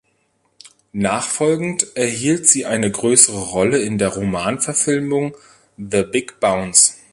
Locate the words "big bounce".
6.11-6.95